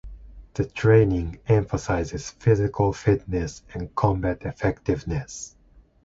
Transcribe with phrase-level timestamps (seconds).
[0.55, 5.55] The training emphasizes physical fitness and combat effectiveness.